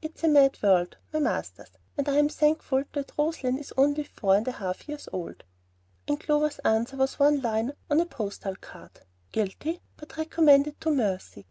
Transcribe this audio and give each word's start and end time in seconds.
It's 0.00 0.22
a 0.22 0.28
mad 0.28 0.62
world, 0.62 0.96
my 1.12 1.18
masters; 1.18 1.70
and 1.98 2.08
I'm 2.08 2.28
thankful 2.28 2.84
that 2.92 3.12
Roslein 3.18 3.58
is 3.58 3.72
only 3.76 4.04
four 4.04 4.36
and 4.36 4.46
a 4.46 4.52
half 4.52 4.86
years 4.88 5.08
old." 5.12 5.42
And 6.06 6.20
Clover's 6.20 6.60
answer 6.60 6.96
was 6.96 7.18
one 7.18 7.40
line 7.42 7.72
on 7.90 8.00
a 8.00 8.06
postal 8.06 8.54
card, 8.54 9.00
"Guilty, 9.32 9.80
but 9.96 10.16
recommended 10.16 10.80
to 10.82 10.92
mercy!" 10.92 11.48